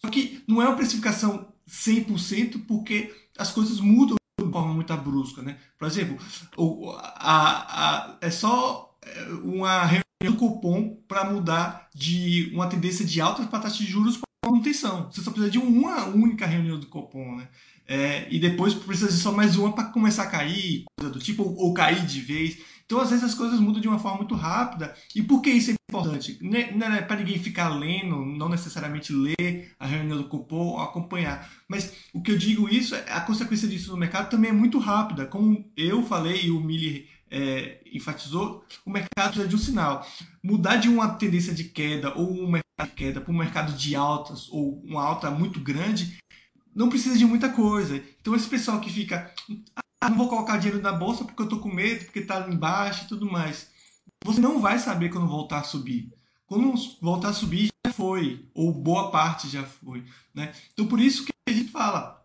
[0.00, 4.16] Só que não é uma precificação 100% porque as coisas mudam
[4.52, 5.56] forma muito brusca, né?
[5.78, 6.18] Por exemplo,
[6.56, 13.04] o, a, a, é só é, uma reunião do cupom para mudar de uma tendência
[13.04, 15.10] de altas para taxa de juros para manutenção.
[15.10, 17.48] Você só precisa de uma única reunião do cupom, né?
[17.86, 21.42] É, e depois precisa de só mais uma para começar a cair, coisa do tipo,
[21.42, 22.58] ou, ou cair de vez.
[22.84, 24.94] Então, às vezes, as coisas mudam de uma forma muito rápida.
[25.14, 26.38] E por que isso é importante?
[26.40, 31.50] Não é, é para ninguém ficar lendo, não necessariamente ler a reunião do cupom acompanhar.
[31.68, 34.78] Mas o que eu digo isso, é a consequência disso no mercado também é muito
[34.78, 35.26] rápida.
[35.26, 40.06] Como eu falei e o Mili é, enfatizou, o mercado precisa de um sinal.
[40.42, 43.94] Mudar de uma tendência de queda ou um mercado de queda para um mercado de
[43.94, 46.18] altas ou uma alta muito grande
[46.74, 48.02] não precisa de muita coisa.
[48.20, 49.30] Então, esse pessoal que fica,
[49.76, 53.04] ah, não vou colocar dinheiro na bolsa porque eu tô com medo, porque tá embaixo
[53.04, 53.70] e tudo mais.
[54.24, 56.12] Você não vai saber quando voltar a subir.
[56.46, 60.04] Quando voltar a subir, já foi, ou boa parte já foi.
[60.34, 60.52] Né?
[60.72, 62.24] Então, por isso que a gente fala,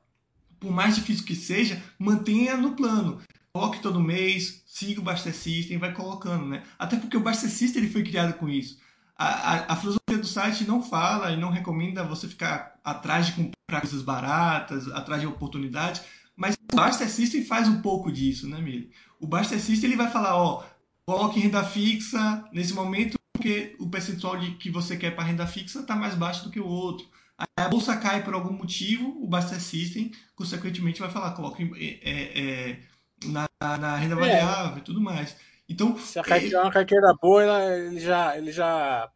[0.60, 3.21] por mais difícil que seja, mantenha no plano.
[3.53, 6.45] Coloque todo mês, siga o Baster System, vai colocando.
[6.45, 6.63] Né?
[6.77, 8.77] Até porque o Baster System ele foi criado com isso.
[9.15, 13.31] A, a, a, filosofia do site não fala e não recomenda você ficar atrás de
[13.31, 16.03] comprar coisas baratas, atrás de oportunidades,
[16.36, 18.91] mas o Baster System faz um pouco disso, né, Miri?
[19.19, 20.63] O Baster System ele vai falar, ó,
[21.08, 25.80] coloque renda fixa nesse momento porque o percentual de, que você quer para renda fixa
[25.80, 27.08] está mais baixo do que o outro.
[27.38, 32.10] Aí a bolsa cai por algum motivo, o Baster System, consequentemente, vai falar, coloque é,
[32.10, 32.80] é, é
[33.26, 34.20] na, na, renda é.
[34.20, 35.38] variável e tudo mais.
[35.70, 39.10] Então, se a carteira é uma carteira boa, ele já, ele já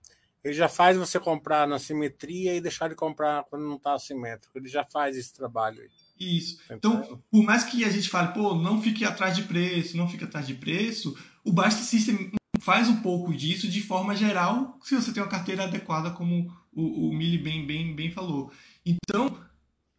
[0.43, 4.57] ele já faz você comprar na simetria e deixar de comprar quando não está assimétrico.
[4.57, 5.89] Ele já faz esse trabalho aí.
[6.21, 6.59] Isso.
[6.69, 10.23] Então, por mais que a gente fale, pô, não fique atrás de preço, não fique
[10.23, 15.11] atrás de preço, o Basta System faz um pouco disso de forma geral, se você
[15.11, 18.51] tem uma carteira adequada, como o, o Mili bem, bem, bem falou.
[18.85, 19.35] Então,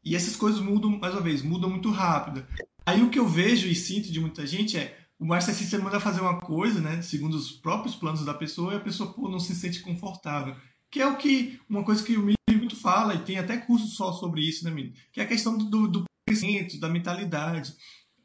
[0.05, 2.47] e essas coisas mudam, mais uma vez, mudam muito rápido.
[2.87, 5.99] Aí o que eu vejo e sinto de muita gente é, o Master System manda
[5.99, 9.41] fazer uma coisa, né, segundo os próprios planos da pessoa, e a pessoa pô, não
[9.41, 10.55] se sente confortável.
[10.89, 13.89] Que é o que, uma coisa que o Mili muito fala, e tem até curso
[13.89, 14.95] só sobre isso, né, Mili?
[15.13, 17.75] Que é a questão do, do crescimento, da mentalidade.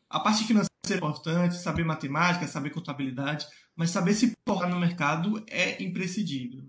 [0.09, 5.43] A parte financeira é importante, saber matemática, saber contabilidade, mas saber se portar no mercado
[5.47, 6.63] é imprescindível.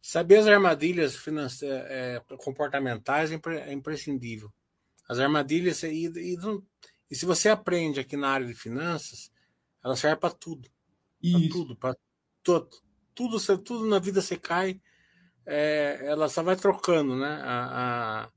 [0.00, 1.16] Saber as armadilhas
[1.62, 4.52] é, comportamentais é, é imprescindível.
[5.08, 6.36] As armadilhas, e, e,
[7.10, 9.30] e, se você aprende aqui na área de finanças,
[9.82, 10.68] ela serve para tudo.
[11.20, 11.96] Para tudo, para
[12.42, 12.68] tudo.
[13.14, 14.80] Tudo, tudo na vida você cai,
[15.46, 17.40] é, ela só vai trocando, né?
[17.44, 18.30] A, a,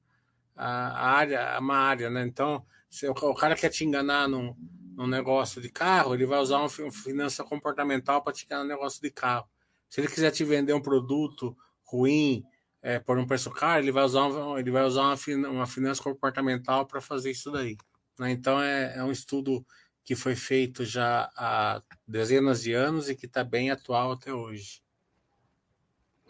[0.58, 2.26] a área, uma área, né?
[2.26, 4.56] Então, se o cara quer te enganar num,
[4.96, 9.02] num negócio de carro, ele vai usar uma finança comportamental para te enganar no negócio
[9.02, 9.48] de carro.
[9.90, 12.44] Se ele quiser te vender um produto ruim
[12.82, 16.02] é, por um preço caro, ele vai usar, um, ele vai usar uma, uma finança
[16.02, 17.78] comportamental para fazer isso daí.
[18.20, 18.32] Né?
[18.32, 19.66] Então, é, é um estudo
[20.04, 24.82] que foi feito já há dezenas de anos e que está bem atual até hoje.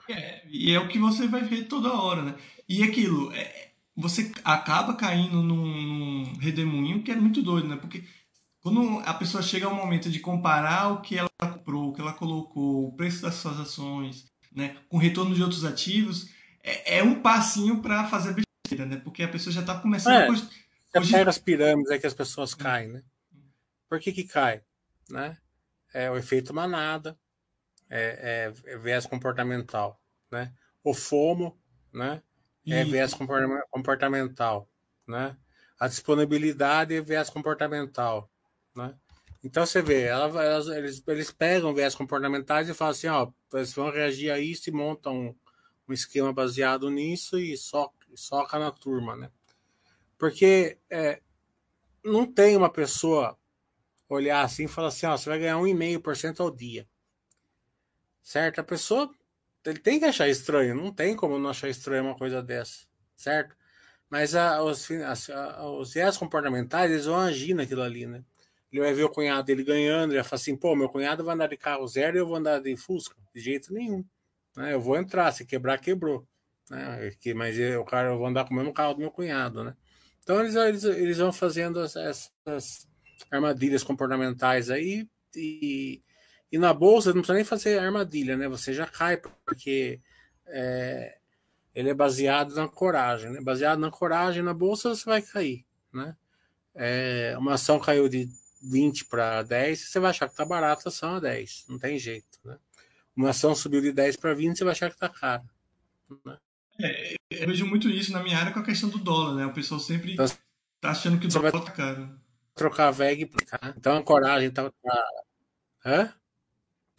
[0.10, 2.36] É, e é o que você vai ver toda hora, né?
[2.68, 7.76] E aquilo, é, você acaba caindo num, num redemoinho que é muito doido, né?
[7.76, 8.04] Porque
[8.62, 12.14] quando a pessoa chega ao momento de comparar o que ela comprou, o que ela
[12.14, 16.30] colocou, o preço das suas ações, né, com o retorno de outros ativos,
[16.64, 19.02] é, é um passinho para fazer besteira, né?
[19.04, 20.30] Porque a pessoa já está começando é, a.
[20.30, 20.48] Hoje...
[21.28, 23.04] as pirâmides é que as pessoas caem, né?
[23.90, 24.62] Por que que cai?
[25.10, 25.38] Né?
[25.94, 27.18] É o efeito manada,
[27.90, 30.00] é, é, é viés comportamental,
[30.32, 30.54] né?
[30.84, 31.58] O FOMO,
[31.94, 32.22] né?
[32.74, 33.14] É viés
[33.72, 34.70] comportamental,
[35.08, 35.38] né?
[35.80, 38.30] A disponibilidade é viés comportamental,
[38.76, 38.96] né?
[39.44, 43.74] Então você vê, ela, elas, eles, eles pegam viés comportamentais e falam assim, ó, eles
[43.74, 45.36] vão reagir a isso e montam um,
[45.88, 49.32] um esquema baseado nisso e so, soca na turma, né?
[50.18, 51.22] Porque é,
[52.04, 53.38] não tem uma pessoa
[54.10, 56.88] olhar assim e falar assim, ó, você vai ganhar 1,5% ao dia.
[58.24, 58.60] Certo?
[58.60, 59.14] A pessoa
[59.70, 63.56] ele tem que achar estranho, não tem como não achar estranho uma coisa dessa, certo?
[64.10, 64.88] Mas a, os,
[65.80, 68.24] os viés comportamentais, eles vão agir naquilo ali, né?
[68.72, 71.36] Ele vai ver o cunhado dele ganhando, ele vai falar assim, pô, meu cunhado vai
[71.36, 73.16] andar de carro zero e eu vou andar de Fusca?
[73.34, 74.04] De jeito nenhum.
[74.56, 74.74] Né?
[74.74, 76.28] Eu vou entrar, se quebrar, quebrou.
[76.70, 77.12] Né?
[77.36, 79.76] Mas o cara, eu vou andar com o mesmo carro do meu cunhado, né?
[80.22, 82.32] Então eles, eles, eles vão fazendo essas
[83.32, 86.02] armadilhas comportamentais aí e,
[86.52, 88.48] e na bolsa não precisa nem fazer armadilha, né?
[88.48, 90.00] Você já cai, porque
[90.46, 91.18] é,
[91.76, 93.42] ele é baseado na coragem, né?
[93.42, 96.16] Baseado na coragem na bolsa, você vai cair, né?
[96.74, 98.30] É, uma ação caiu de
[98.62, 102.00] 20 para 10, você vai achar que está barato, a ação é 10, não tem
[102.00, 102.58] jeito, né?
[103.16, 105.44] Uma ação subiu de 10 para 20, você vai achar que está caro.
[106.24, 106.38] Né?
[106.80, 109.46] É, eu vejo muito isso na minha área com a questão do dólar, né?
[109.46, 110.26] O pessoal sempre então,
[110.80, 112.10] tá achando que o dólar tá caro.
[112.54, 113.74] Trocar VEG por cá.
[113.76, 114.70] Então a coragem tá.
[114.70, 115.10] tá...
[115.86, 116.14] Hã?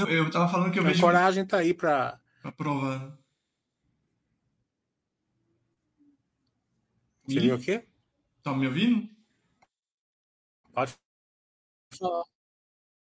[0.06, 0.98] Eu tava falando que eu a vejo.
[1.00, 3.18] A coragem tá aí para Pra provar.
[7.24, 7.84] Você viu o quê?
[8.42, 9.08] Tá me ouvindo?
[10.72, 10.94] Pode
[11.98, 12.24] falar.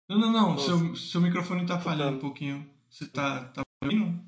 [0.09, 0.59] Não, não, não.
[0.59, 2.71] Seu, seu microfone tá falhando um pouquinho.
[2.89, 4.25] Você tá, tá ouvindo?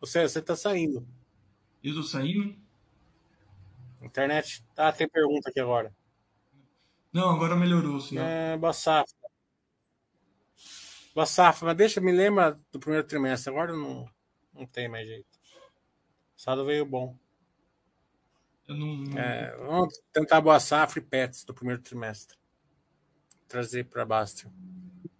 [0.00, 1.06] Você, você tá saindo.
[1.82, 2.56] Eu tô saindo?
[4.02, 4.64] Internet.
[4.76, 5.94] Ah, tem pergunta aqui agora.
[7.12, 8.18] Não, agora melhorou, sim.
[8.18, 9.14] É, boa safra.
[11.14, 13.50] Boa safra, mas deixa, me lembra do primeiro trimestre.
[13.50, 14.08] Agora não,
[14.54, 15.40] não tem mais jeito.
[16.36, 17.18] O veio bom.
[18.68, 19.18] Eu não, não...
[19.18, 22.38] É, vamos tentar boa safra e pets do primeiro trimestre.
[23.48, 24.50] Trazer para Bastion.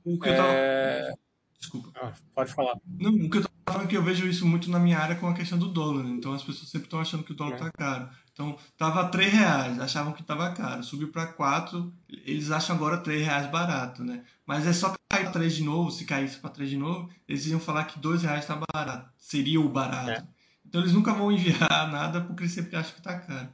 [0.05, 0.53] O que eu tava...
[0.53, 1.13] é...
[1.59, 1.93] Desculpa.
[1.97, 2.79] Ah, pode falar.
[2.87, 5.35] Não, o que eu é que eu vejo isso muito na minha área com a
[5.35, 6.05] questão do dólar.
[6.05, 6.11] Né?
[6.11, 7.71] Então as pessoas sempre estão achando que o dólar está é.
[7.71, 8.09] caro.
[8.33, 10.83] Então tava 3 reais, achavam que estava caro.
[10.83, 11.93] Subiu para 4,
[12.25, 14.25] eles acham agora 3 reais barato, né?
[14.47, 17.47] Mas é só cair para 3 de novo, se caísse para 3 de novo, eles
[17.47, 19.11] iam falar que 2 reais está barato.
[19.19, 20.11] Seria o barato.
[20.11, 20.25] É.
[20.67, 21.59] Então eles nunca vão enviar
[21.91, 23.49] nada porque eles sempre acham que está caro.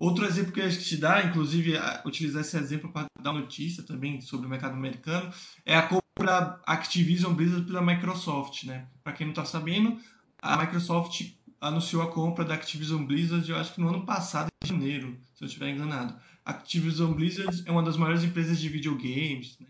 [0.00, 1.74] Outro exemplo que a gente dá, inclusive
[2.06, 5.30] utilizar esse exemplo para dar notícia também sobre o mercado americano,
[5.62, 8.86] é a compra Activision Blizzard pela Microsoft, né?
[9.04, 9.98] Para quem não está sabendo,
[10.40, 14.68] a Microsoft anunciou a compra da Activision Blizzard, eu acho que no ano passado, em
[14.68, 16.18] janeiro, se eu estiver enganado.
[16.46, 19.66] A Activision Blizzard é uma das maiores empresas de videogames, né?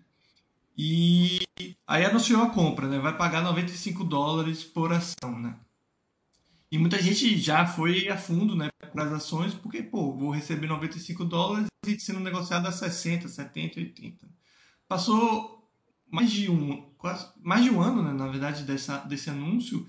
[0.78, 1.40] E
[1.84, 3.00] aí anunciou a compra, né?
[3.00, 5.56] Vai pagar 95 dólares por ação, né?
[6.70, 10.68] E muita gente já foi a fundo, né, para as ações, porque, pô, vou receber
[10.68, 14.28] 95 dólares e sendo negociado a 60, 70, 80.
[14.86, 15.68] Passou
[16.08, 19.86] mais de um, quase, mais de um ano, né, na verdade, dessa, desse anúncio,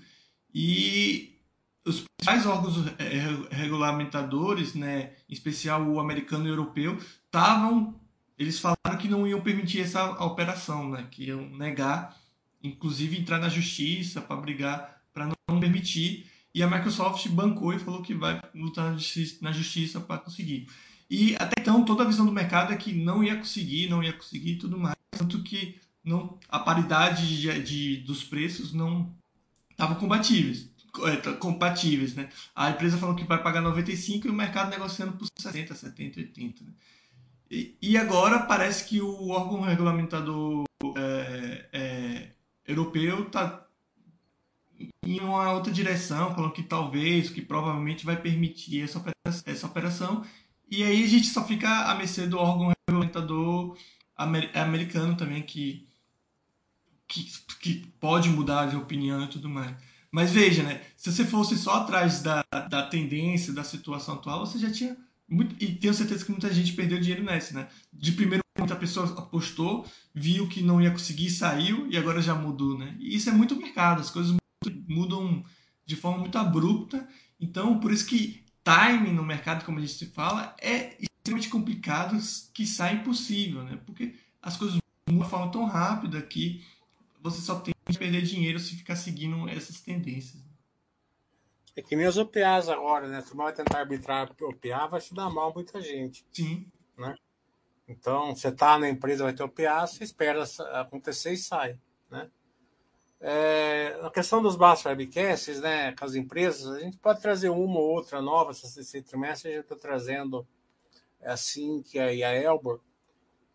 [0.52, 1.38] e
[1.84, 2.76] os principais órgãos
[3.50, 8.00] regulamentadores, né, em especial o americano e o europeu, estavam,
[8.38, 12.16] eles falaram que não iam permitir essa operação, né, que iam negar,
[12.62, 16.26] inclusive entrar na justiça para brigar para não permitir.
[16.54, 18.96] E a Microsoft bancou e falou que vai lutar
[19.40, 20.68] na justiça para conseguir.
[21.08, 24.12] E até então toda a visão do mercado é que não ia conseguir, não ia
[24.12, 24.96] conseguir e tudo mais.
[25.10, 29.14] Tanto que não, a paridade de, de dos preços não
[29.70, 30.70] estavam compatíveis.
[31.04, 32.28] É, compatíveis, né?
[32.54, 36.64] A empresa falou que vai pagar 95 e o mercado negociando por 60, 70, 80.
[36.64, 36.70] Né?
[37.50, 40.64] E, e agora parece que o órgão regulamentador
[40.96, 42.28] é, é,
[42.66, 43.66] europeu está
[45.04, 50.24] em uma outra direção, falando que talvez, que provavelmente vai permitir essa operação, essa operação.
[50.70, 53.76] E aí a gente só fica à mercê do órgão regulamentador
[54.16, 55.88] americano também, que,
[57.08, 57.26] que,
[57.60, 59.74] que pode mudar de opinião e tudo mais.
[60.10, 60.82] Mas veja, né?
[60.96, 64.96] Se você fosse só atrás da, da tendência, da situação atual, você já tinha.
[65.28, 67.68] Muito, e tenho certeza que muita gente perdeu dinheiro nessa, né?
[67.92, 72.34] De primeiro momento a pessoa apostou, viu que não ia conseguir, saiu e agora já
[72.34, 72.94] mudou, né?
[73.00, 74.36] E isso é muito mercado, as coisas
[74.70, 75.44] mudam
[75.84, 77.08] de forma muito abrupta.
[77.40, 82.16] Então, por isso que timing no mercado, como a gente fala, é extremamente complicado,
[82.52, 83.80] que sai impossível, né?
[83.84, 86.64] Porque as coisas mudam de forma tão rápida que
[87.20, 90.42] você só tem que perder dinheiro se ficar seguindo essas tendências.
[91.74, 93.20] É que nem as OPAs agora, né?
[93.22, 96.24] Se vai tentar arbitrar OPA, vai se dar mal muita gente.
[96.30, 96.66] Sim.
[96.98, 97.14] Né?
[97.88, 101.78] Então, você tá na empresa, vai ter OPA, você espera acontecer e sai,
[102.10, 102.30] né?
[103.24, 107.78] É, a questão dos baixos webcasts, né, com as empresas, a gente pode trazer uma
[107.78, 110.44] ou outra nova esse trimestre, a gente está trazendo
[111.22, 111.36] a,
[112.12, 112.80] e a Elbor,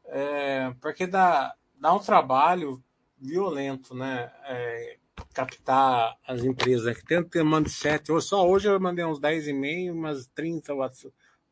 [0.05, 2.81] é, porque dá, dá um trabalho
[3.19, 4.99] violento, né, é,
[5.33, 9.49] captar as empresas, né, que tem que ter mindset, só hoje eu mandei uns 10
[9.49, 10.73] e-mails, umas 30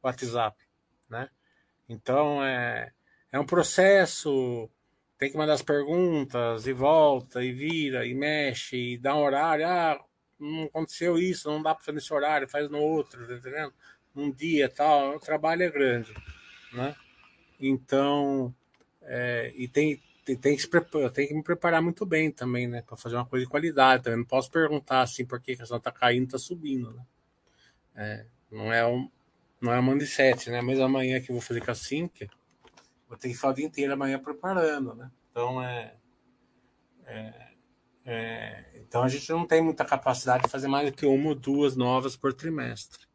[0.01, 0.57] WhatsApp,
[1.09, 1.29] né,
[1.89, 2.93] então é,
[3.29, 4.69] é um processo
[5.17, 9.65] tem que mandar as perguntas e volta e vira e mexe e dá um horário.
[9.67, 9.99] Ah,
[10.39, 13.73] não aconteceu isso, não dá para fazer nesse horário, faz no outro, tá entendendo?
[14.15, 16.13] Um dia tal, o trabalho é grande,
[16.73, 16.95] né?
[17.59, 18.53] Então,
[19.01, 22.81] é, e tem, tem, tem, que que me preparar muito bem também, né?
[22.81, 24.19] Para fazer uma coisa de qualidade também.
[24.19, 27.05] Não posso perguntar assim por que a ação está caindo, está subindo, né?
[27.95, 29.09] É, não é um,
[29.61, 30.61] não é uma de sete, né?
[30.61, 32.29] Mas amanhã que eu vou fazer com a Cintia,
[33.07, 35.11] vou ter que ficar o dia inteiro amanhã preparando, né?
[35.31, 35.95] Então é,
[37.05, 37.45] é,
[38.07, 41.35] É, então a gente não tem muita capacidade de fazer mais do que uma ou
[41.35, 43.05] duas novas por trimestre.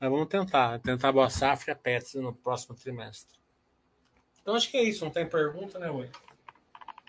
[0.00, 3.38] Mas vamos tentar, tentar boa safra pets no próximo trimestre.
[4.40, 6.08] Então acho que é isso, não tem pergunta, né, Oi?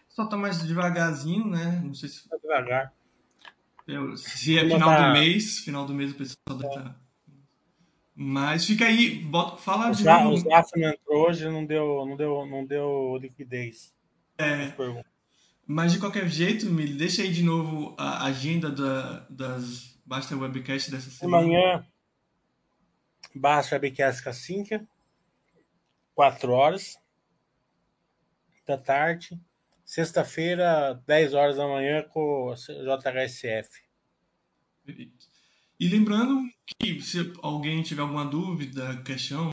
[0.10, 1.82] Só tá mais devagarzinho, né?
[1.82, 2.28] Não sei se.
[2.28, 2.94] Tá devagar.
[4.18, 5.08] Se é final tá...
[5.08, 7.01] do mês, final do mês o pessoal deve estar.
[8.16, 10.34] Mas fica aí, bota, fala o de novo.
[10.34, 13.94] O Zaf não entrou hoje, não deu, não deu, não deu liquidez.
[14.38, 14.74] É.
[15.66, 20.92] Mas de qualquer jeito, me deixa aí de novo a agenda da, das Basta Webcast
[20.92, 21.38] dessa semana.
[21.44, 21.86] Amanhã,
[23.34, 24.86] Basta Webcast Cassinca,
[26.14, 27.00] 4 horas
[28.66, 29.40] da tarde.
[29.86, 33.82] Sexta-feira, 10 horas da manhã, com o JHSF.
[35.82, 39.50] E lembrando que se alguém tiver alguma dúvida, questão,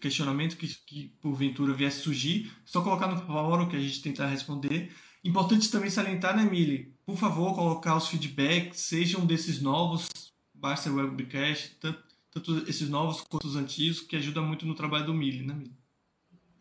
[0.00, 4.90] questionamento que, que porventura viesse surgir, só colocar no fórum que a gente tentar responder.
[5.22, 6.94] Importante também salientar, né, Mili?
[7.04, 10.08] Por favor, colocar os feedbacks, sejam desses novos,
[10.54, 15.12] basta webcast, tanto, tanto esses novos quanto os antigos, que ajuda muito no trabalho do
[15.12, 15.76] Mili, né, Mili?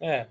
[0.02, 0.28] É,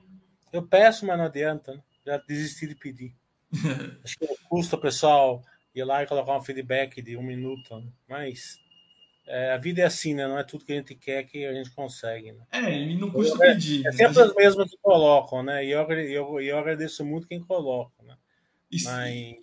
[0.53, 1.83] eu peço, mas não adianta, né?
[2.05, 3.14] já desisti de pedir.
[4.05, 5.43] Acho que custa o pessoal
[5.79, 7.91] ir lá e colocar um feedback de um minuto, né?
[8.09, 8.61] mas
[9.29, 10.26] é, a vida é assim, né?
[10.26, 12.33] Não é tudo que a gente quer que a gente consegue.
[12.33, 12.47] Né?
[12.51, 13.85] É, e não custa eu, pedir.
[13.85, 15.64] É, é sempre as mesmas que colocam, né?
[15.64, 18.16] E eu, eu, eu agradeço muito quem coloca, né?
[18.70, 18.87] Isso.
[18.87, 19.37] Mas,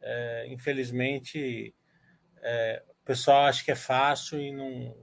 [0.00, 1.72] é, infelizmente,
[2.42, 4.94] é, o pessoal acha que é fácil e não.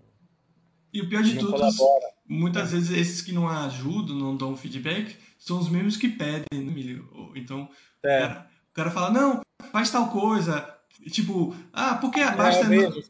[0.92, 2.14] E o pior de tudo, colabora.
[2.28, 7.02] muitas vezes esses que não ajudam, não dão feedback, são os mesmos que pedem, né,
[7.36, 7.70] Então,
[8.04, 8.20] é.
[8.20, 10.76] cara, cara fala, não, faz tal coisa,
[11.12, 12.64] Tipo, ah, por que a basta.
[12.64, 13.10] Eu vejo,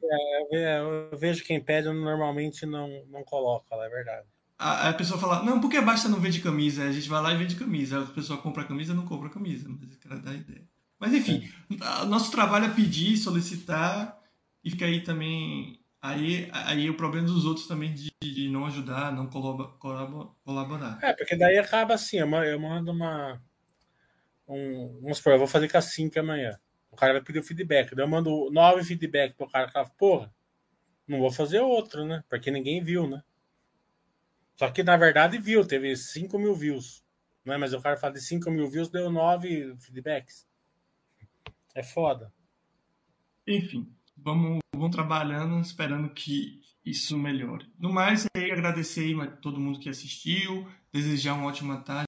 [0.52, 4.28] é, eu vejo quem pede normalmente não, não coloca, é verdade.
[4.58, 6.84] A, a pessoa fala, não, por que a basta não vende camisa?
[6.84, 8.02] A gente vai lá e vende camisa.
[8.02, 9.70] A pessoa compra a camisa não compra a camisa.
[9.70, 10.64] Mas cara dá ideia.
[11.00, 12.06] Mas enfim, é.
[12.06, 14.18] nosso trabalho é pedir, solicitar
[14.64, 15.80] e fica aí também.
[16.02, 21.00] Aí, aí o problema dos outros também de, de não ajudar, não colaborar.
[21.02, 22.28] É, porque daí acaba assim, eu
[22.60, 23.42] mando uma.
[24.48, 26.60] Um, vamos supor, eu vou fazer com a 5 amanhã.
[26.92, 27.94] O cara vai pedir o feedback.
[27.94, 29.70] Daí eu mando nove feedback pro cara.
[29.70, 30.34] Fala, porra,
[31.08, 32.24] não vou fazer outro, né?
[32.30, 33.24] Porque ninguém viu, né?
[34.56, 37.04] Só que na verdade viu, teve 5 mil views.
[37.44, 37.58] Né?
[37.58, 40.48] Mas o cara fala de 5 mil views, deu nove feedbacks.
[41.74, 42.32] É foda.
[43.46, 47.70] Enfim, vamos, vamos trabalhando, esperando que isso melhore.
[47.78, 52.04] No mais, aí agradecer a todo mundo que assistiu, desejar uma ótima tarde.